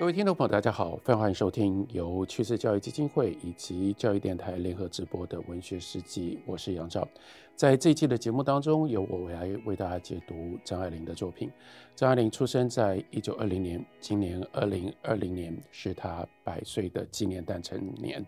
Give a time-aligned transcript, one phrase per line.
[0.00, 7.06] 各位听众朋友，大家好，非常欢迎收听由趋势教育基金会以及教育电台联合直播的文学世纪，我是杨照。
[7.54, 11.50] 在这一期的节目当中，由我来为大家解读张爱玲的作品。
[11.94, 18.24] 张爱玲出生在一九二零年，今年二零二零年是她百岁的纪念诞辰年。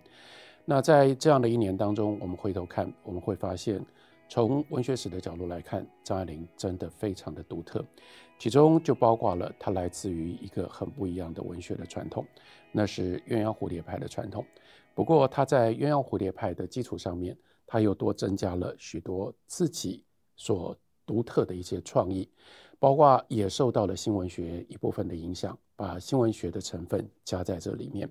[0.66, 3.82] 那在这样的一年当中，我们回头看，我们会发现，
[4.32, 7.84] 从文学史的角度来看，张爱玲真的非常的独特。
[8.38, 12.26] 其中就包括了她来自于一个很不一样的文学的传统，
[12.72, 14.42] 那是鸳鸯蝴蝶派的传统。
[14.94, 20.02] 不过她在鸳鸯蝴蝶派的基础上面，她又多增加了许多自己
[20.34, 22.26] 所独特的一些创意，
[22.78, 28.10] 包括也受到了新文学一部分的影响，把新文学的成分加在这里面。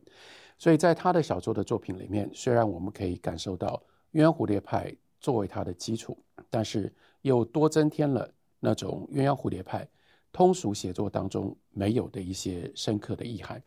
[0.59, 3.81] 所以在她的小说的作品里面，虽然我们可以感受到
[4.13, 6.17] 鸳鸯蝴蝶派作为它的基础，
[6.49, 8.29] 但是又多增添了
[8.59, 9.87] 那种鸳鸯蝴蝶派。
[10.33, 13.61] 通俗写作当中没有的一些深刻的意涵，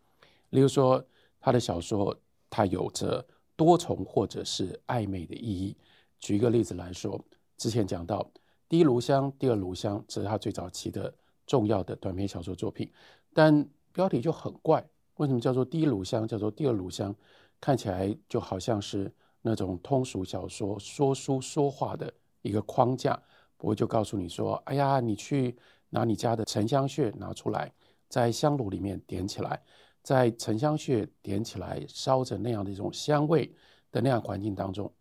[0.50, 1.04] 例如说
[1.38, 3.22] 他的小说，它有着
[3.54, 5.76] 多重或者是暧昧的意义。
[6.20, 7.22] 举一个例子来说，
[7.58, 8.18] 之前讲到
[8.66, 11.14] 《第一炉香》《第二炉香》，这是他最早期的
[11.46, 12.90] 重要的短篇小说作品，
[13.34, 14.82] 但标题就很怪，
[15.16, 17.12] 为什么叫做《第一炉香》，叫做《第二炉香》？
[17.60, 19.12] 看起来就好像是
[19.46, 23.22] 那种通俗小说说书说话的一个框架，
[23.58, 25.54] 不过就告诉你说，哎呀，你去。
[25.90, 27.72] 拿你家的沉香屑拿出来，
[28.08, 29.62] 在香炉里面点起来，
[30.02, 33.54] 在沉香屑点起来烧着那样的一种香味
[33.92, 34.92] 的那样环境当中，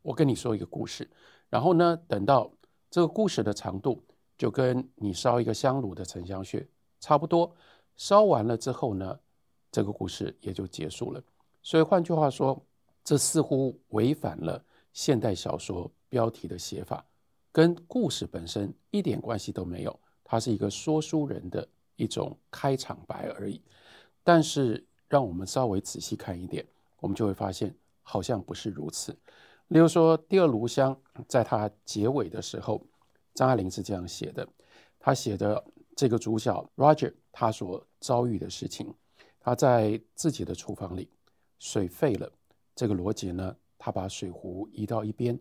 [0.00, 1.06] 我跟你说一个故事，
[1.50, 2.50] 然后呢，等到
[2.88, 4.02] 这个故事的长度
[4.38, 6.66] 就跟你烧一个香炉的沉香屑
[6.98, 7.54] 差不多，
[7.96, 9.20] 烧完了之后呢，
[9.70, 11.22] 这个故事也就结束了。
[11.62, 12.58] 所以换句话说，
[13.08, 17.02] 这似乎违反了现代小说标题的写法，
[17.50, 20.00] 跟故事本身一点关系都没有。
[20.22, 23.62] 它是一个说书人的一种开场白而已，
[24.22, 26.62] 但是让我们稍微仔细看一点，
[27.00, 29.16] 我们就会发现好像不是如此。
[29.68, 30.94] 例如说，《第二炉香》
[31.26, 32.86] 在它结尾的时候，
[33.32, 34.46] 张爱玲是这样写的：
[35.00, 35.64] 他写的
[35.96, 38.94] 这个主角 Roger 他所遭遇的事情，
[39.40, 41.08] 他在自己的厨房里，
[41.58, 42.30] 水沸了，
[42.78, 45.36] 这个罗杰呢，他把水壶移到一边，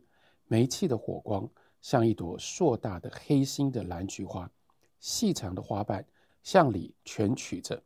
[0.47, 1.47] 煤气的火光
[1.83, 4.51] 像一朵硕大的黑心的蓝菊花。
[4.99, 6.03] 细长的花瓣
[6.41, 7.79] 向里蜷曲着，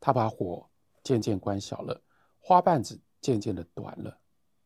[0.00, 0.66] 他把火
[1.02, 2.02] 渐渐关小了，
[2.40, 4.18] 花瓣子渐渐的短了，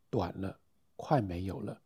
[0.08, 0.56] 短了，
[0.94, 1.82] 快没有了，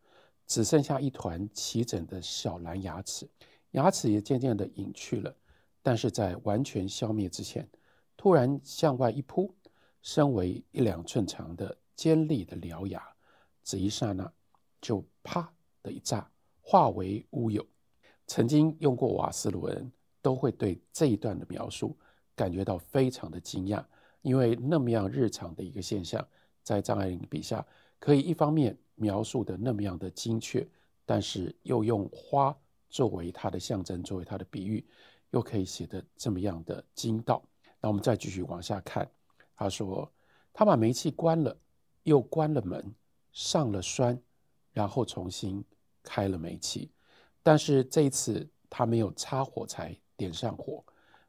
[0.46, 3.26] 只剩下一团齐整的小蓝牙齿，
[3.70, 5.34] 牙齿也渐渐的隐去了。
[5.82, 7.66] 但是在完全消灭之前，
[8.14, 9.54] 突然向外一扑，
[10.02, 13.02] 身为一两寸长的尖利的獠牙，
[13.62, 14.32] 只一刹那，
[14.80, 16.30] 就啪的一炸，
[16.60, 17.66] 化为乌有。
[18.26, 19.92] 曾经用过瓦斯炉人。
[20.24, 21.98] 都会对这一段的描述
[22.36, 23.84] 感觉到非常的惊讶，
[24.20, 26.24] 因为那么样日常的一个现象，
[26.62, 27.66] 在张爱玲笔下
[27.98, 30.64] 可以一方面描述的那么样的精确，
[31.04, 32.56] 但是又用花
[32.88, 34.86] 作为它的象征，作为它的比喻，
[35.30, 37.42] 又可以写得这么样的精到。
[37.80, 39.10] 那我们再继续往下看，
[39.56, 40.08] 他说
[40.52, 41.58] 他把煤气关了，
[42.04, 42.94] 又关了门，
[43.32, 44.20] 上了栓，
[44.72, 45.64] 然后重新
[46.02, 46.90] 开了煤气，
[47.42, 49.96] 但是这一次他没有插火柴。
[50.14, 50.84] 点上火，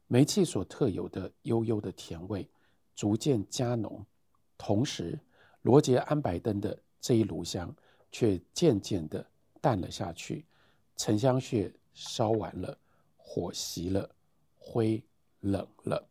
[0.06, 2.48] 煤气所特有的悠悠的甜味
[2.94, 4.06] 逐渐加浓，
[4.56, 5.18] 同时
[5.62, 7.74] 罗杰安白灯的这一炉香
[8.12, 9.26] 却渐渐的
[9.60, 10.46] 淡了下去。
[10.96, 12.78] 沉香屑烧完了，
[13.16, 14.08] 火熄了，
[14.56, 15.02] 灰
[15.40, 16.06] 冷了。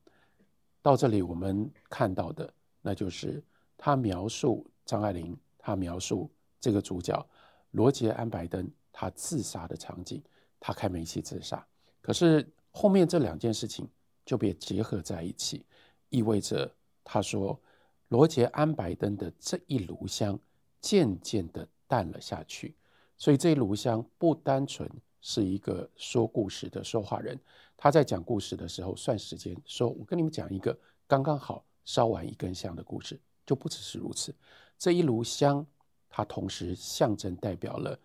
[0.81, 3.41] 到这里，我们看到的那就是
[3.77, 6.29] 他描述张爱玲，他描述
[6.59, 7.25] 这个主角
[7.71, 10.21] 罗杰安白登他自杀的场景，
[10.59, 11.65] 他开煤气自杀，
[12.01, 12.47] 可是。
[12.75, 13.87] 后面这两件事情
[14.25, 15.63] 就被结合在一起，
[16.09, 16.73] 意味着
[17.03, 17.61] 他说
[18.07, 20.39] 罗杰安白登的这一炉香
[20.81, 22.75] 渐渐的淡了下去，
[23.15, 24.89] 所以这一炉香不单纯
[25.21, 27.39] 是一个说故事的说话人，
[27.77, 34.33] 他在讲故事的时候算时间，说我跟你们讲一个刚刚好烧完一根香的故事，就不只是如此，
[34.77, 35.65] 这一炉香
[36.09, 37.99] 它同时象征代表了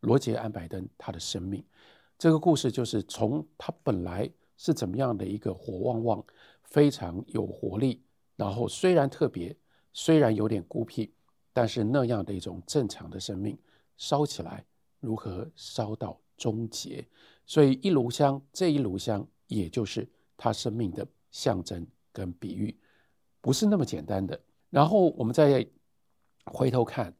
[0.00, 1.64] 罗杰安白灯他的生命。
[2.18, 6.24] 这个故事就是从他本来是怎么样的一个火旺旺、
[6.62, 8.02] 非常有活力，
[8.36, 9.56] 然后虽然特别，
[9.92, 11.12] 虽然有点孤僻，
[11.52, 13.56] 但是那样的一种正常的生命
[13.96, 14.64] 烧起来，
[15.00, 17.06] 如何烧到终结？
[17.46, 22.76] 所以一炉香，这一炉香也就是他生命的象征跟比喻，
[23.40, 24.38] 不是那么简单的。
[24.70, 25.66] 然后我们再
[26.44, 27.14] 回头看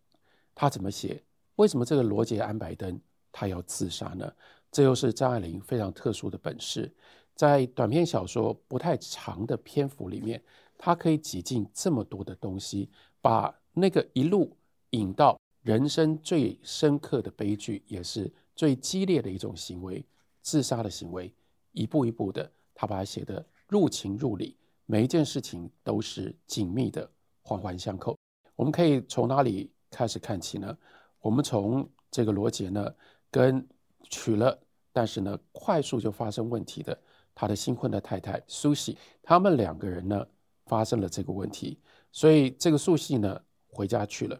[0.55, 1.23] 他怎么写，
[1.57, 3.01] 为什么这个罗杰安白灯
[3.33, 4.33] 他要自杀呢？
[4.71, 6.93] 这又是张爱玲非常特殊的本事，
[7.35, 10.43] 在短篇小说不太长的篇幅里面，
[10.77, 12.91] 他可以挤进这么多的东西，
[13.23, 14.55] 把那个一路
[14.91, 20.05] 引到人生最深刻的悲剧，也是最激烈的一种行为——
[20.43, 21.33] 自杀的行为，
[21.73, 27.11] 一步一步的，他把它写得入情入理，每一件事情都是紧密的，
[27.49, 28.15] 环环相扣。
[28.55, 30.77] 我们可以从哪里开始看起呢？
[31.21, 32.95] 我们从这个罗杰呢，
[33.31, 33.67] 跟
[34.11, 34.59] 娶了，
[34.93, 36.97] 但是呢，快速就发生问题的
[37.35, 40.27] 他的新婚的太太苏西，他们两个人呢，
[40.67, 41.81] 发生了这个问题，
[42.13, 44.39] 所以这个苏西呢回家去了。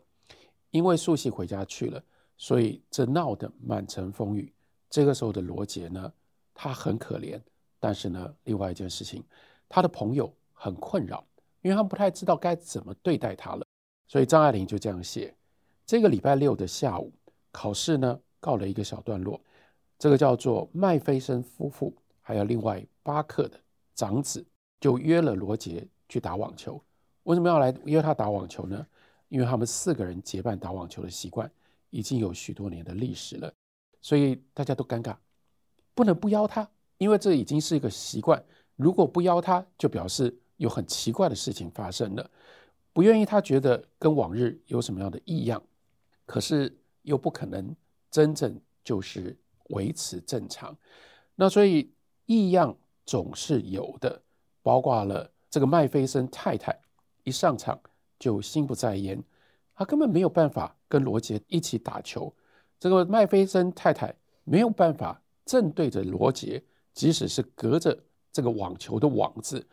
[0.71, 2.03] 因为苏西回家去了，
[2.37, 4.53] 所以这闹得满城风雨。
[4.91, 6.13] 这个时候的罗杰呢，
[6.55, 7.41] 他很可怜，
[7.79, 9.23] 但是呢，另外一件事情，
[9.69, 11.25] 他的朋友很困扰，
[11.69, 13.67] 因为他们不太知道该怎么对待他了。
[14.07, 15.37] 所以张爱玲就这样写：
[15.85, 17.13] 这个礼拜六的下午，
[17.53, 19.39] 考试呢告了一个小段落。
[19.99, 23.61] 这个叫做麦菲森夫妇，还有另外巴克的
[23.95, 24.43] 长子，
[24.81, 26.83] 就约了罗杰去打网球。
[27.25, 28.87] 为什么要来约他打网球呢？
[29.29, 31.51] 因为他们四个人结伴打网球的习惯
[31.91, 33.53] 已经有许多年的历史了，
[34.01, 35.15] 所以大家都尴尬，
[35.95, 36.67] 不能不邀他，
[36.97, 38.43] 因为这已经是一个习惯。
[38.75, 42.31] 如果不邀他，就表示有很奇怪的事情发生了。
[42.93, 45.61] 不愿意，他觉得跟往日有什么样的异样，
[46.25, 47.75] 可是又不可能
[48.11, 49.37] 真正就是。
[49.71, 50.75] 维持正常，
[51.35, 51.93] 那所以
[52.25, 52.75] 异样
[53.05, 54.23] 总是有的，
[54.63, 56.75] 包括了这个麦菲森太太
[57.23, 57.79] 一上场
[58.19, 59.23] 就心不在焉，
[59.75, 62.35] 他根本没有办法跟罗杰一起打球。
[62.81, 64.15] 这个麦菲森太太
[64.45, 66.65] 没有办法正对着罗杰，
[66.95, 68.03] 即使是隔着
[68.33, 69.67] 这个网球的网子，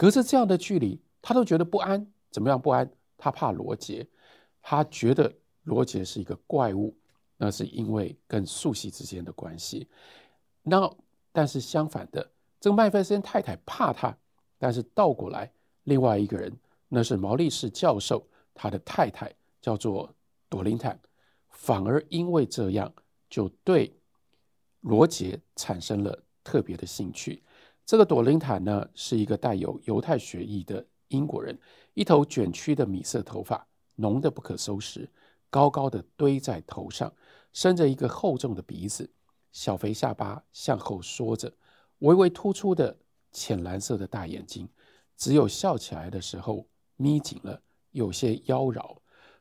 [0.00, 2.10] 隔着这样的距离，他都觉得不安。
[2.30, 2.90] 怎么样不安？
[3.18, 4.08] 他怕罗杰，
[4.62, 5.30] 他觉得
[5.64, 6.96] 罗杰是一个怪物。
[7.36, 9.86] 那是因为跟素汐之间的关系，
[10.62, 10.90] 那
[11.32, 14.16] 但是相反的，这个麦菲森太太怕他，
[14.56, 15.52] 但是倒过来，
[15.84, 16.50] 另外一个人，
[16.88, 19.30] 那是毛利士教授他的太太，
[19.60, 20.14] 叫做
[20.48, 20.98] 朵琳坦，
[21.50, 22.90] 反而因为这样
[23.28, 23.94] 就对
[24.80, 27.42] 罗杰产生了特别的兴趣。
[27.90, 31.58] 这个朵琳坦呢，是一个带有犹太血裔的英国人，
[31.94, 33.66] 一头卷曲的米色头发，
[33.96, 35.10] 浓得不可收拾。
[35.50, 37.12] 高高的堆在头上，
[37.52, 39.10] 生着一个厚重的鼻子，
[39.50, 41.52] 小肥下巴向后缩着，
[41.98, 42.96] 微微突出的
[43.32, 44.68] 浅蓝色的大眼睛，
[45.16, 46.64] 只有笑起来的时候
[46.94, 47.60] 眯紧了，
[47.90, 48.98] 有些妖娆。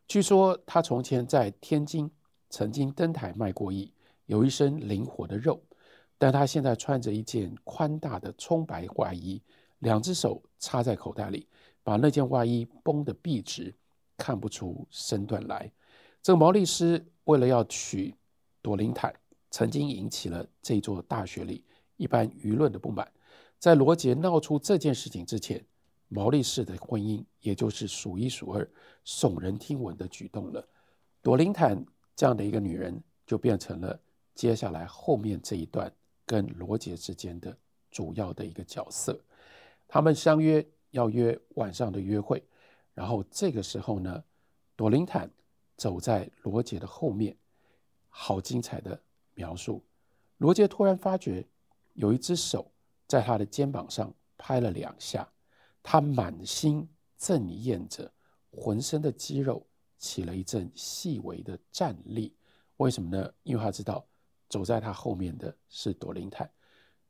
[0.08, 2.10] 据说他从前在天津
[2.50, 3.94] 曾经登台卖过艺，
[4.26, 5.62] 有一身灵活的肉，
[6.20, 9.42] 但他现在穿着一件宽大的葱白外衣，
[9.80, 11.48] 两只手插在口袋里，
[11.82, 13.74] 把那件外衣绷得笔直，
[14.18, 15.72] 看不出身段来。
[16.22, 18.14] 这个毛利斯为了要娶
[18.62, 19.16] 朵琳坦，
[19.50, 21.64] 曾经引起了这座大学里
[21.96, 23.10] 一般舆论的不满。
[23.58, 25.66] 在罗杰闹出这件事情之前，
[26.10, 28.70] 毛利氏的婚姻也就是数一数二
[29.06, 30.68] 耸人听闻的举动了。
[31.22, 33.98] 朵琳坦这样的一个女人，就变成了
[34.36, 35.90] 接下来后面这一段
[36.30, 37.58] 跟罗杰之间的
[37.90, 39.20] 主要的一个角色。
[39.88, 42.44] 他们相约要约晚上的约会，
[42.94, 44.24] 然后这个时候呢，
[44.76, 45.28] 朵琳坦。
[45.80, 47.34] 走在罗杰的后面，
[48.10, 49.02] 好精彩的
[49.34, 49.82] 描述。
[50.36, 51.48] 罗杰突然发觉
[51.94, 52.70] 有一只手
[53.08, 55.32] 在他的肩膀上拍了两下，
[55.82, 56.86] 他满心
[57.18, 58.12] 正艳着，
[58.52, 59.66] 浑身的肌肉
[59.98, 62.36] 起了一阵细微的颤栗。
[62.76, 63.34] 为什么呢？
[63.44, 64.06] 因为他知道
[64.50, 66.52] 走在他后面的是朵琳坦，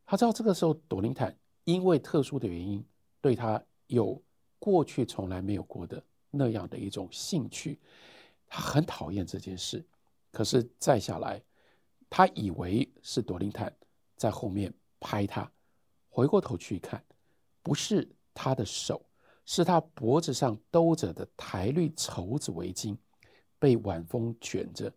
[0.06, 2.86] 他知道这个时候朵琳坦因为特殊的原因
[3.22, 4.22] 对他有
[4.60, 7.80] 过去从来没有过的那样的一种兴趣。
[8.48, 9.86] 他很讨厌这件事，
[10.32, 11.42] 可是再下来，
[12.10, 13.72] 他以为是朵琳坦
[14.16, 15.50] 在后面拍他，
[16.10, 17.04] 回过头去看，
[17.62, 19.06] 不是他的手，
[19.46, 22.98] 是他脖子上兜着的台绿绸子围巾，
[23.60, 24.92] 被晚风卷着，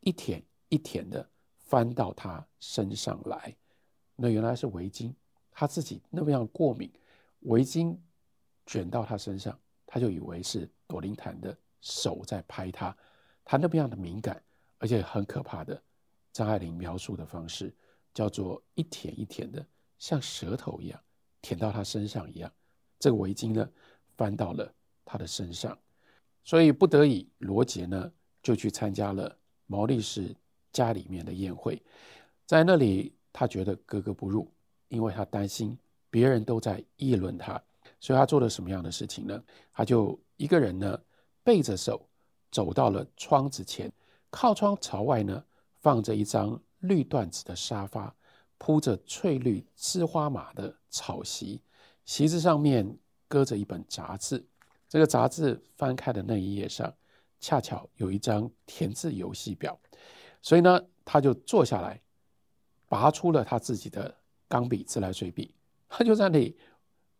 [0.00, 1.26] 一舔一舔的
[1.68, 3.56] 翻到他身上来。
[4.16, 5.14] 那原来是围巾，
[5.52, 6.90] 他自己那么样过敏，
[7.40, 7.96] 围巾
[8.66, 9.56] 卷到他身上，
[9.86, 11.56] 他就以为是朵琳坦的。
[11.80, 12.94] 手在拍他，
[13.44, 14.42] 他那么样的敏感，
[14.78, 15.80] 而且很可怕的。
[16.32, 17.72] 张爱玲描述的方式
[18.12, 19.64] 叫做一舔一舔的，
[19.96, 21.00] 像舌头一样
[21.40, 22.52] 舔到他身上一样。
[22.98, 23.70] 这个围巾呢，
[24.16, 25.78] 翻到了他的身上，
[26.42, 30.34] 所以不得已，罗杰呢就去参加了毛利氏
[30.78, 31.82] 家里面的宴会。
[32.46, 34.48] 在那里，他觉得格格不入，
[34.88, 35.76] 因为他担心
[36.10, 37.62] 别人都在议论他，
[38.00, 39.42] 所以他做了什么样的事情呢？
[39.72, 40.98] 他就一个人呢。
[41.44, 42.06] 背着手
[42.50, 43.90] 走到了窗子前，
[44.28, 45.42] 靠窗朝外呢，
[45.80, 48.14] 放着一张绿缎子的沙发，
[48.58, 51.62] 铺着翠绿织花麻的草席，
[52.04, 54.44] 席子上面搁着一本杂志，
[54.90, 56.92] 这个杂志翻开的那一页上，
[57.40, 59.80] 恰巧有一张填字游戏表，
[60.48, 62.00] 所以呢，他就坐下来，
[62.88, 64.16] 拔出了他自己的
[64.48, 65.54] 钢笔、自来水笔，
[65.90, 66.56] 他就在那里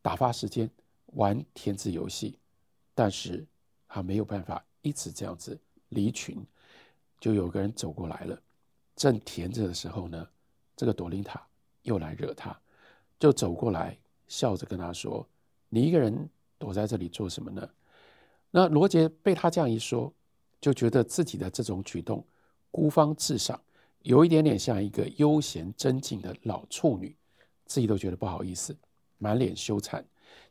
[0.00, 0.70] 打发时间，
[1.08, 2.38] 玩填字游戏。
[2.94, 3.46] 但是
[3.86, 6.42] 他没有办法一直这样子离群，
[7.20, 8.42] 就有个人走过来了，
[8.96, 10.26] 正填着的时候呢，
[10.74, 11.46] 这个朵琳塔
[11.82, 12.58] 又来惹他，
[13.20, 13.94] 就走过来
[14.26, 15.28] 笑着跟他说
[15.68, 17.68] ：“你一个人躲在这里做什么呢？”
[18.50, 20.10] 那罗杰被他这样一说，
[20.62, 22.26] 就觉得自己的这种举动
[22.78, 23.60] 孤芳自赏，
[24.02, 27.16] 有一点点像一个悠闲真静的老处女，
[27.66, 28.72] 自己都觉得不好意思，
[29.18, 30.00] 满脸羞惭，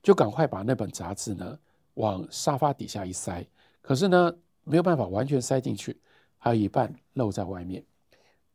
[0.04, 1.58] 就赶快把那本杂志呢
[1.94, 3.48] 往沙发底下一塞。
[3.82, 5.98] 可是呢，没有办法完全塞进去，
[6.38, 7.82] 还有一半露在外面。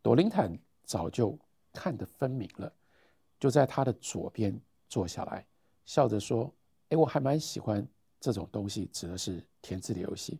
[0.03, 1.35] 朵琳坦早就
[1.73, 2.71] 看得分明了，
[3.41, 4.55] 就在他的左边
[4.87, 5.47] 坐下来，
[5.87, 6.53] 笑着说
[6.91, 7.83] ：“哎，我还蛮喜欢。”
[8.21, 10.39] 这种东西指的是填字的游戏。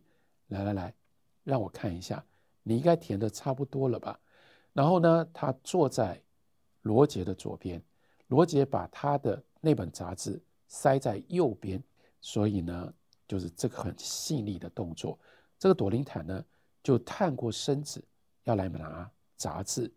[0.49, 0.93] 来来来，
[1.43, 2.23] 让我看一下，
[2.63, 4.19] 你应该填的差不多了吧？
[4.73, 6.19] 然后呢，他坐在
[6.81, 7.81] 罗杰的左边，
[8.27, 11.83] 罗杰把他的那本杂志塞在右边，
[12.21, 12.93] 所以呢，
[13.27, 15.19] 就是这个很细腻的动作。
[15.59, 16.43] 这个朵琳坦呢，
[16.81, 18.03] 就探过身子
[18.43, 19.93] 要来拿杂志，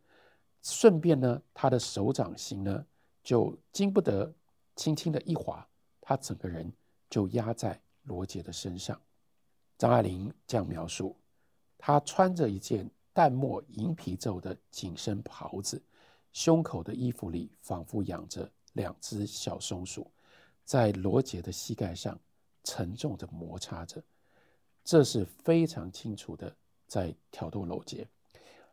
[0.63, 2.85] 顺便呢，他的手掌心呢，
[3.23, 4.33] 就经不得
[4.75, 5.67] 轻轻的一滑，
[6.01, 6.73] 他整个人。
[7.09, 9.01] 就压在罗杰的身上。
[9.79, 11.17] 张爱玲这样描述：
[11.87, 15.81] 他穿着一件淡墨银皮皱的紧身袍子，
[16.33, 20.11] 胸口的衣服里仿佛养着两只小松鼠，
[20.64, 22.19] 在罗杰的膝盖上
[22.64, 24.02] 沉重地摩擦着。
[24.83, 26.52] 这是非常清楚的
[26.88, 28.05] 在挑逗罗杰。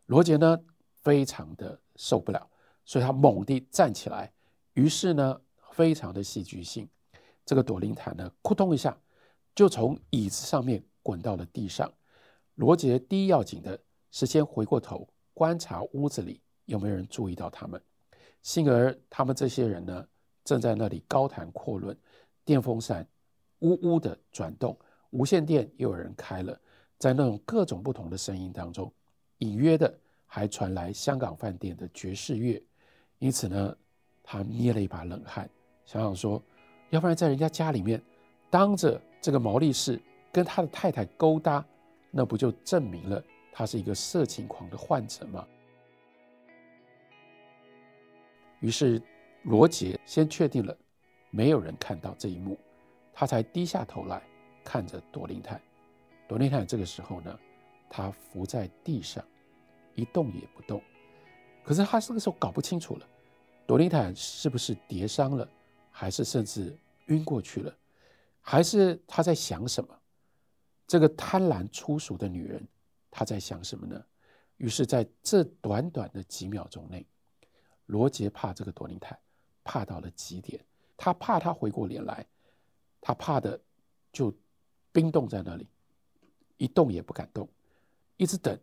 [0.07, 0.59] 罗杰呢，
[1.03, 2.49] 非常的受不了，
[2.83, 4.33] 所以他猛地站起来，
[4.73, 5.39] 于是呢，
[5.73, 6.89] 非常的戏剧性。
[7.45, 8.99] 这个朵琳坦呢，扑通一下
[9.53, 11.93] 就从椅子上面滚到了地上。
[12.55, 13.79] 罗杰第一要紧的
[14.11, 17.81] 是先回过头观察屋子里有没有人注意到他们。
[18.41, 20.07] 幸而他们这些人呢，
[20.43, 21.97] 正在那里高谈阔论，
[22.43, 23.07] 电风扇
[23.59, 24.77] 呜呜的转动，
[25.11, 26.59] 无线电又有人开了，
[26.97, 28.91] 在那种各种不同的声音当中，
[29.39, 29.93] 隐约的
[30.25, 32.61] 还传来香港饭店的爵士乐。
[33.19, 33.75] 因此呢，
[34.21, 35.49] 他捏了一把冷汗，
[35.85, 36.41] 想想说。
[36.89, 37.99] 要不然在人家家里面，
[38.51, 39.99] 当着这个毛利士
[40.31, 41.65] 跟他的太太勾搭，
[42.15, 45.47] 那不就证明了他是一个色情狂的患者吗？
[48.59, 49.01] 于是
[49.41, 50.77] 罗杰先确定了
[51.31, 52.59] 没有人看到这一幕，
[53.11, 54.21] 他才低下头来
[54.63, 55.59] 看着朵琳坦。
[56.27, 57.39] 朵琳坦这个时候呢，
[57.89, 59.25] 他伏在地上
[59.95, 60.79] 一动也不动。
[61.63, 63.07] 可是他这个时候搞不清楚了，
[63.65, 65.49] 朵琳坦是不是跌伤了，
[65.89, 66.77] 还是甚至。
[67.07, 67.77] 晕过去了，
[68.39, 69.93] 还是他在想什么？
[70.93, 72.63] 这个贪婪粗俗的女人，
[73.09, 74.05] 她在想什么呢？
[74.57, 77.03] 于是，在这短短的几秒钟内，
[77.87, 79.17] 罗杰怕这个朵琳坦，
[79.63, 80.63] 怕到了极点。
[80.95, 82.23] 他怕她回过脸来，
[83.01, 83.59] 他怕的
[84.11, 84.31] 就
[84.91, 85.67] 冰冻在那里，
[86.57, 87.49] 一动也不敢动，
[88.17, 88.55] 一直等，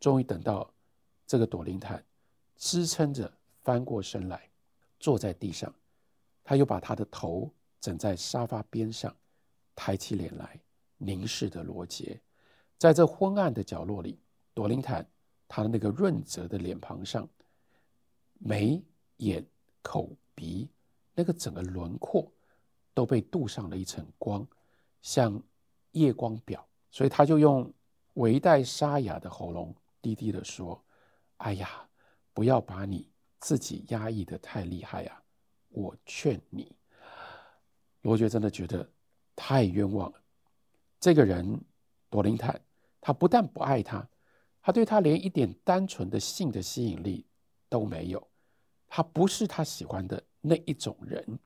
[0.00, 0.72] 终于等到
[1.26, 2.02] 这个朵琳坦
[2.56, 4.48] 支撑着翻过身来，
[4.98, 5.70] 坐在地上，
[6.42, 7.52] 他又把他的头。
[7.82, 9.14] 枕在沙发边上，
[9.74, 10.58] 抬起脸来
[11.02, 12.20] 凝视着罗杰。
[12.76, 14.18] 在这昏暗的角落里，
[14.54, 15.06] 朵琳坦
[15.48, 17.28] 她的那个润泽的脸庞上，
[18.38, 18.82] 眉
[19.16, 19.44] 眼
[19.82, 20.68] 口鼻
[21.14, 22.30] 那个整个轮廓
[22.94, 24.46] 都被镀上了一层光，
[25.02, 25.42] 像
[25.92, 26.66] 夜光表。
[26.90, 27.72] 所以他就用
[28.14, 30.82] 微带沙哑的喉咙低低地说
[31.38, 31.88] ：“哎呀，
[32.32, 35.22] 不要把你自己压抑的太厉害呀，
[35.68, 36.74] 我劝你。”
[38.02, 38.88] 罗杰真的觉得
[39.36, 40.19] 太冤枉了。
[41.00, 41.58] 这个人
[42.10, 42.60] 朵琳坦，
[43.00, 44.06] 他不但不爱他，
[44.60, 47.26] 他对他连一点单纯的性的吸引力
[47.68, 48.28] 都没有。
[48.86, 51.38] 他不是他喜欢的那一种人。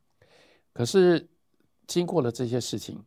[0.73, 1.29] 可是
[1.87, 3.01] 经过了这些事情，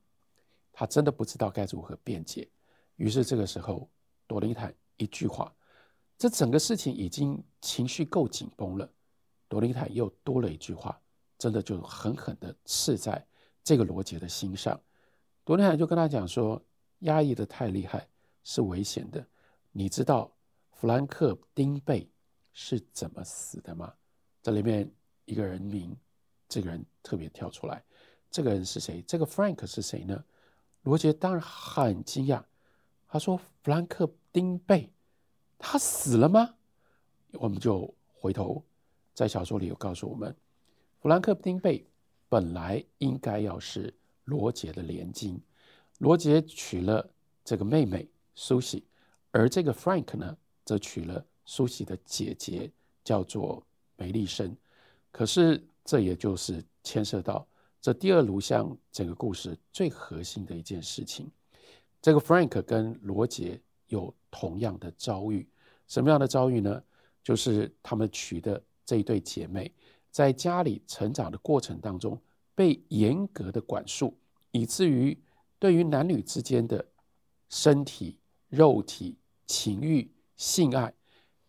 [0.71, 2.49] 他真的不知道该如何辩解。
[2.95, 3.89] 于是这个时候，
[4.25, 5.53] 朵琳坦一句话，
[6.17, 8.89] 这整个事情已经情绪够紧绷了。
[9.49, 10.97] 朵琳坦又多了一句话，
[11.37, 13.25] 真的就狠狠的刺在。
[13.63, 14.79] 这个罗杰的心上，
[15.47, 16.61] 昨天还就跟他讲说
[17.07, 18.05] ：“压抑的太厉害
[18.43, 19.25] 是危险的。
[19.71, 20.29] 你知道
[20.71, 22.11] 弗兰克·丁贝
[22.51, 23.93] 是怎么死的吗？”
[24.43, 24.91] 这里面
[25.23, 25.95] 一个人名，
[26.49, 27.81] 这个人特别跳出来。
[28.29, 29.01] 这个人是谁？
[29.03, 30.21] 这个 Frank 是谁呢？
[30.81, 32.43] 罗杰当然很惊讶，
[33.07, 34.91] 他说：“弗兰克·丁贝，
[35.57, 36.55] 他死了吗？”
[37.39, 38.61] 我们就回头
[39.13, 40.35] 在小说里有告诉我们，
[40.99, 41.87] 弗兰克·丁贝。
[42.29, 43.96] 本来应该要是
[44.27, 45.41] 罗杰的连襟。
[45.99, 47.09] 罗杰娶了
[47.43, 48.83] 这个妹妹苏西，
[49.31, 52.69] 而这个 Frank 呢，则娶了苏西的姐姐，
[53.03, 53.63] 叫做
[53.95, 54.55] 梅丽森。
[55.11, 57.47] 可是这也就是牵涉到
[57.81, 61.31] 这第二炉香整个故事最核心的一件事情。
[62.01, 65.47] 这个 Frank 跟罗杰有同样的遭遇，
[65.87, 66.83] 什么样的遭遇呢？
[67.23, 69.73] 就是他们娶的这一对姐妹，
[70.11, 72.21] 在家里成长的过程当中，
[72.57, 74.17] 被严格的管束，
[74.49, 75.15] 以至于
[75.59, 76.83] 对于男女之间的
[77.49, 78.17] 身体、
[78.49, 80.91] 肉体、情欲、性爱，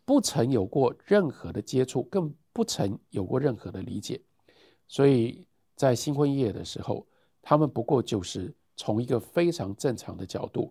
[0.05, 4.21] 不曾有过任何的接触，更不曾有过任何的理解。
[4.87, 7.07] 所以在新婚夜的时候，
[7.41, 10.71] 他们不过就是从一个非常正常的角度，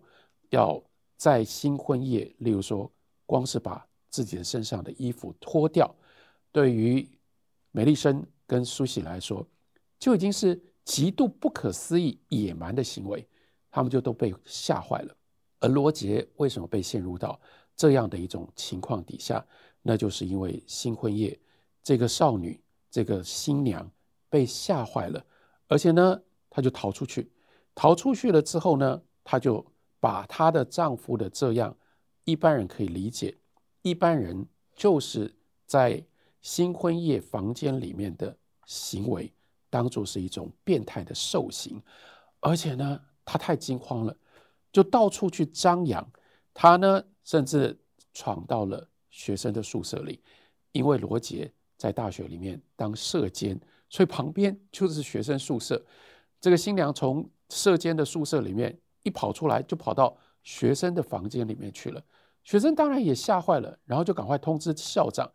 [0.50, 0.80] 要
[1.16, 2.88] 在新婚夜，例如说，
[3.26, 5.92] 光是把自己的身上的衣服脱掉，
[6.52, 7.08] 对于
[7.72, 9.44] 美丽生跟苏喜来说，
[9.98, 13.26] 就已经是极度不可思议、野蛮的行为，
[13.70, 15.16] 他们就都被吓坏了。
[15.60, 17.40] 而罗杰为什么被陷入到
[17.74, 19.44] 这样的一种情况底下？
[19.82, 21.38] 那就是因为新婚夜，
[21.82, 23.90] 这个少女、这个新娘
[24.28, 25.24] 被吓坏了，
[25.66, 27.30] 而且呢，她就逃出去。
[27.74, 29.64] 逃出去了之后呢，她就
[30.00, 31.76] 把她的丈夫的这样
[32.24, 33.36] 一般人可以理解。
[33.82, 36.04] 一般人就是在
[36.42, 38.36] 新婚夜房间里面的
[38.66, 39.32] 行为，
[39.70, 41.82] 当作是一种变态的兽行，
[42.40, 44.16] 而且呢，他太惊慌了，
[44.72, 46.06] 就到处去张扬。
[46.54, 47.78] 他呢，甚至
[48.12, 50.20] 闯到了学生的宿舍里，
[50.72, 55.84] 因为罗杰在大学里面当舍监，所以旁边就是学生宿舍。
[56.40, 62.02] 这个新娘从舍监的宿舍里面一跑出来，就跑到学生的房间里面去了。
[62.42, 65.30] 学生当然也吓坏了，然后就赶快通知校长，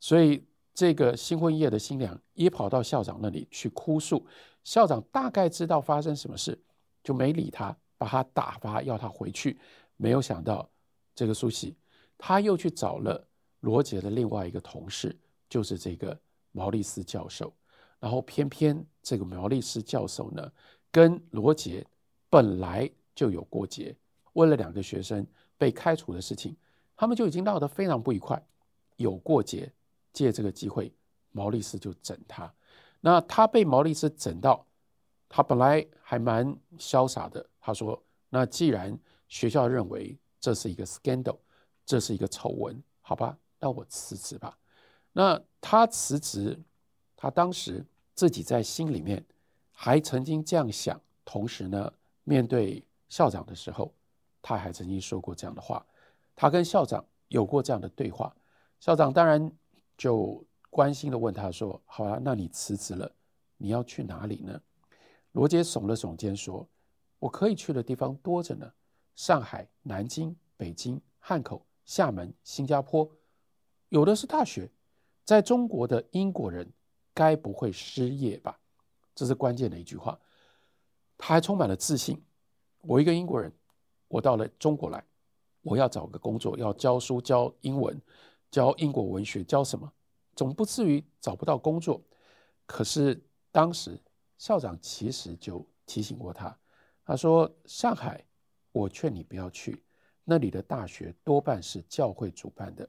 [0.00, 0.44] 所以
[0.76, 4.24] 这个新婚夜的新娘也跑到校长那里去哭诉。
[4.62, 6.56] 校长大概知道发生什么事，
[7.02, 9.58] 就没理他，把他打发，要他回去。
[9.96, 10.70] 没有想到，
[11.14, 11.74] 这个苏西
[12.16, 13.26] 他又去找了
[13.60, 16.16] 罗杰的另外一个同事，就是这个
[16.52, 17.52] 毛利斯教授。
[17.98, 20.52] 然后偏偏这个毛利斯教授呢，
[20.92, 21.84] 跟罗杰
[22.30, 23.96] 本来就有过节，
[24.34, 25.26] 为了两个学生。
[25.58, 26.54] 被开除的事情，
[26.94, 28.38] 他们就已经闹得非常不愉快。
[28.96, 29.72] 有过节，
[30.16, 30.90] 借这个机会，
[31.30, 32.50] 毛利斯就整他。
[33.02, 34.64] 那他被毛利斯整到，
[35.28, 37.44] 他本来还蛮潇洒的。
[37.60, 38.98] 他说：“那既然
[39.28, 41.36] 学校认为这是一个 scandal，
[41.84, 44.56] 这是一个丑闻，好吧，那我辞职吧。”
[45.12, 46.58] 那他辞职，
[47.14, 49.22] 他当时自己在心里面
[49.70, 50.98] 还曾经这样想。
[51.26, 51.92] 同时呢，
[52.24, 53.92] 面对校长的时候。
[54.48, 55.84] 他还曾经说过这样的话，
[56.36, 58.32] 他跟校长有过这样的对话。
[58.78, 59.50] 校长当然
[59.96, 63.10] 就关心地问他说：“好啊，那你辞职了，
[63.56, 64.60] 你要去哪里呢？”
[65.32, 66.68] 罗杰耸了耸肩说
[67.18, 68.70] ：“我可以去的地方多着呢，
[69.14, 73.10] 上海、南京、北京、汉口、厦门、新加坡，
[73.88, 74.70] 有的是大学。
[75.24, 76.70] 在中国的英国人
[77.12, 78.58] 该不会失业吧？
[79.14, 80.18] 这是关键的一句话。
[81.18, 82.22] 他还充满了自信。
[82.82, 83.52] 我一个英国人。”
[84.08, 85.04] 我到了中国来，
[85.62, 88.00] 我要找个工作，要教书教英文，
[88.50, 89.92] 教英国文学，教什么？
[90.34, 92.02] 总不至于找不到工作。
[92.66, 94.00] 可是当时
[94.38, 96.56] 校长其实就提醒过他，
[97.04, 98.24] 他说：“上海，
[98.72, 99.82] 我劝你不要去，
[100.24, 102.88] 那里的大学多半是教会主办的，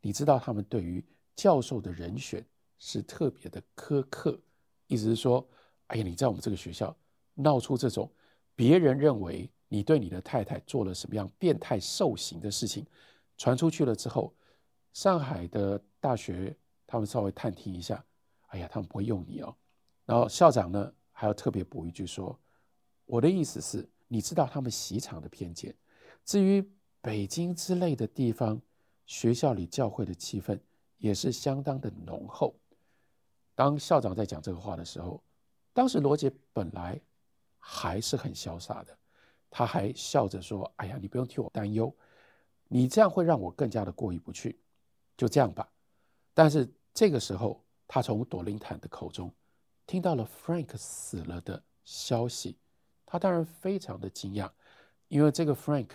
[0.00, 1.04] 你知道他们对于
[1.34, 2.44] 教授的人选
[2.78, 4.38] 是特别的苛刻，
[4.86, 5.46] 意思是说，
[5.86, 6.96] 哎呀，你在我们这个学校
[7.34, 8.10] 闹出这种
[8.54, 12.86] 别人认为。”你对你的太太做了什么样变态兽行的事情，
[13.36, 14.32] 传出去了之后，
[14.96, 16.56] 上海的大学
[16.86, 18.02] 他们稍微探听一下，
[18.46, 19.54] 哎呀，他们不会用你哦。
[20.06, 22.40] 然后校长呢还要特别补一句说，
[23.04, 25.76] 我的意思是，你知道他们习场的偏见。
[26.24, 26.66] 至于
[27.02, 28.58] 北京之类的地方，
[29.04, 30.58] 学校里教会的气氛
[30.96, 32.54] 也是相当的浓厚。
[33.54, 35.22] 当校长在讲这个话的时候，
[35.74, 36.98] 当时罗杰本来
[37.58, 38.96] 还是很潇洒的。
[39.50, 41.94] 他还笑着说：“哎呀，你不用替我担忧，
[42.66, 44.58] 你这样会让我更加的过意不去，
[45.16, 45.68] 就这样吧。”
[46.34, 49.32] 但是这个时候，他从朵琳坦的口中
[49.86, 52.56] 听到了 Frank 死了的消息，
[53.04, 54.50] 他当然非常的惊讶，
[55.08, 55.88] 因为这个 Frank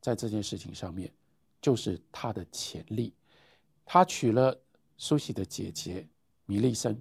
[0.00, 1.12] 在这件事情上面
[1.60, 3.14] 就是他的潜力，
[3.84, 4.60] 他娶了
[4.96, 6.06] 苏西的姐姐
[6.44, 7.00] 米莉森，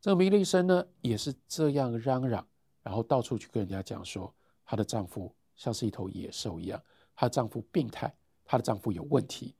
[0.00, 2.46] 这个米莉森呢也是这样嚷嚷，
[2.82, 5.34] 然后到处去跟人家讲说她的丈夫。
[5.56, 6.80] 像是一头野兽一样，
[7.16, 9.56] 她的丈夫病态，她的丈夫有问题。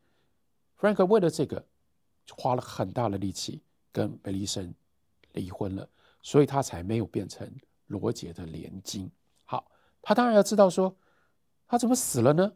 [0.78, 1.64] Frank 为了这个，
[2.36, 4.72] 花了很大的力气跟梅丽森
[5.32, 5.88] 离婚了，
[6.22, 7.52] 所以他才没有变成
[7.86, 9.10] 罗杰的连襟。
[9.44, 10.94] 好，他当然要知道说
[11.66, 12.52] 他怎么死了呢？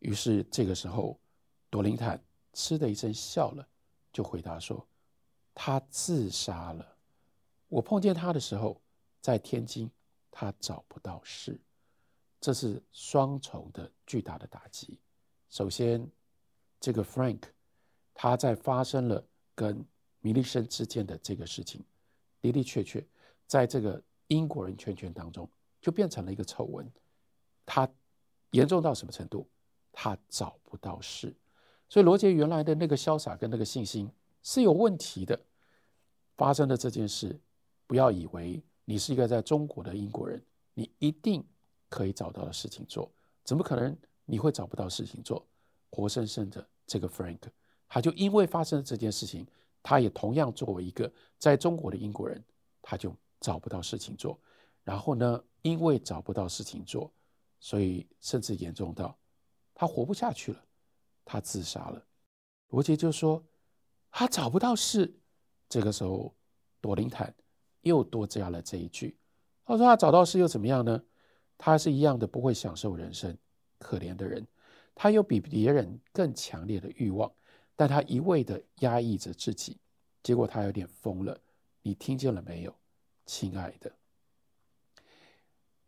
[0.00, 1.18] 于是这个时候，
[1.70, 3.66] 朵琳坦嗤的一声笑了，
[4.12, 4.86] 就回答说
[5.54, 6.96] ：“他自杀了。
[7.68, 8.82] 我碰见他的时候，
[9.20, 9.90] 在天津，
[10.30, 11.58] 他找不到事。
[12.38, 14.98] 这是双重的巨大的打击。
[15.48, 16.06] 首先，
[16.80, 17.42] 这个 Frank
[18.14, 19.84] 他在发生了跟
[20.20, 21.84] 米利森之间的这个事情，
[22.40, 23.04] 的的确确
[23.46, 25.48] 在这个英国人圈圈当中
[25.80, 26.90] 就变成了一个丑闻。
[27.64, 27.88] 他
[28.50, 29.48] 严重到什么程度？
[29.92, 31.34] 他找不到事。”
[31.88, 34.10] 所以罗杰原来的那个潇洒跟那个信心
[34.42, 35.38] 是有问题的。
[36.34, 37.38] 发生的这件事，
[37.86, 41.44] 不要以为你是一个在中国的英国人，你一定
[41.88, 43.12] 可以找到的事情做。
[43.44, 45.46] 怎么可能你会找不到事情做？
[45.90, 47.40] 活生生的这个 Frank，
[47.94, 49.46] 他就因为发生了这件事情，
[49.82, 52.42] 他也同样作为一个在中国的英国人，
[52.80, 54.40] 他就找不到事情做。
[54.82, 57.12] 然后呢，因为找不到事情做，
[57.60, 59.14] 所以甚至严重到
[59.74, 60.64] 他活不下去了。
[61.22, 62.02] 他自杀了，
[62.70, 63.44] 罗杰就说
[64.10, 65.14] 他找不到事。
[65.68, 66.34] 这个时候，
[66.80, 67.34] 朵琳坦
[67.82, 69.18] 又多加了这一句
[69.66, 71.04] ：“他说他找到事又怎么样呢？
[71.58, 73.36] 他是一样的不会享受人生，
[73.78, 74.46] 可怜的人。
[74.94, 77.30] 他有比别人更强烈的欲望，
[77.76, 79.78] 但他一味的压抑着自己，
[80.22, 81.38] 结果他有点疯了。
[81.82, 82.74] 你听见了没有，
[83.26, 83.92] 亲爱的？”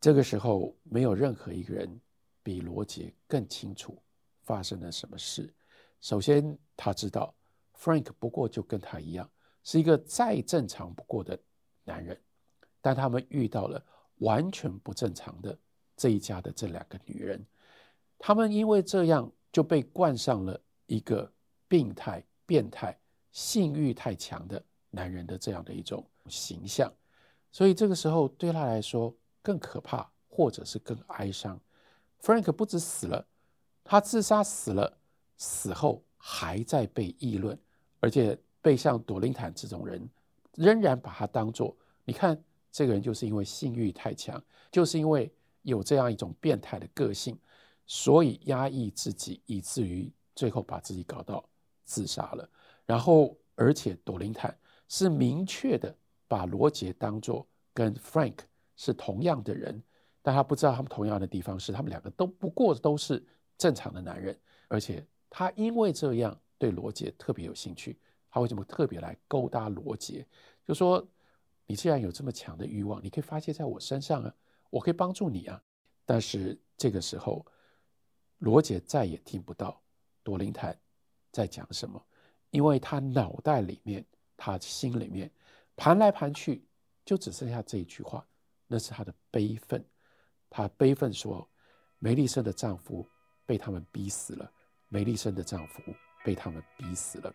[0.01, 2.01] 这个时候，没有任何一个人
[2.42, 3.99] 比罗杰更清楚。
[4.42, 5.51] 发生了什么事？
[6.03, 7.35] 首先，他知道
[7.79, 9.27] Frank 不过就跟他一样，
[9.62, 11.40] 是一个再正常不过的
[11.83, 12.20] 男人，
[12.83, 13.83] 但他们遇到了
[14.16, 15.59] 完全不正常的
[15.97, 17.42] 这一家的这两个女人，
[18.18, 21.33] 他们因为这样就被冠上了一个
[21.75, 22.97] 病态、变态、
[23.33, 26.93] 性欲太强的男人的这样的一种形象，
[27.51, 31.61] 所以这个时候对他来说更可怕，或者是更哀伤。
[32.23, 33.27] Frank 不止死了。
[33.83, 34.97] 他自杀死了，
[35.37, 37.59] 死后还在被议论，
[37.99, 40.09] 而且被像朵琳坦这种人
[40.55, 45.29] 仍然把他当做，你看这个人就是因为性欲太强，就是因为
[45.63, 47.37] 有这样一种变态的个性，
[47.85, 51.45] 所以压抑自己，以至于最后把自己搞到
[51.85, 52.49] 自杀了。
[52.85, 54.57] 然后，而且朵琳坦
[54.88, 58.38] 是明确的把罗杰当做跟 Frank
[58.77, 59.83] 是同样的人，
[60.23, 63.25] 但他不知道他们同样的地方是，他们两个都不过都是。
[63.57, 67.97] 正常的男人，而且他因为这样对罗杰特别有兴趣，
[68.29, 70.27] 他为什么特别来勾搭罗杰？
[70.66, 71.07] 就说
[71.64, 74.35] 你既然有这么强的欲望，你可以发泄在我身上啊，
[74.70, 75.62] 我可以帮助你啊。
[76.05, 77.47] 但是这个时候，
[78.38, 79.81] 罗杰再也听不到
[80.25, 80.77] 朵琳坦
[81.35, 82.01] 在讲什么，
[82.51, 85.29] 因为他脑袋里面、他心里面
[85.75, 86.64] 盘来盘去，
[87.05, 88.25] 就只剩下这一句话，
[88.68, 89.85] 那是他的悲愤。
[90.49, 91.47] 他悲愤说，
[91.99, 93.07] 梅丽森的丈夫。
[93.47, 94.51] 被他们逼死了，
[94.88, 95.83] 梅丽森的丈夫
[96.25, 97.31] 被他们逼死了。